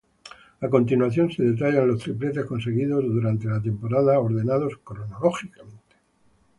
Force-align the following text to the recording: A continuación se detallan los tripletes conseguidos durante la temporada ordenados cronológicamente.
A 0.61 0.67
continuación 0.67 1.29
se 1.31 1.43
detallan 1.43 1.87
los 1.87 1.99
tripletes 2.01 2.45
conseguidos 2.45 3.03
durante 3.05 3.47
la 3.47 3.61
temporada 3.61 4.19
ordenados 4.19 4.79
cronológicamente. 4.83 5.95